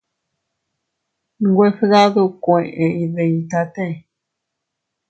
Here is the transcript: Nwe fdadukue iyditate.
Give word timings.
Nwe 1.47 1.67
fdadukue 1.77 2.59
iyditate. 2.85 3.87